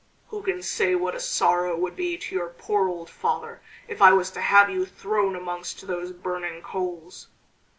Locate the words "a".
1.13-1.19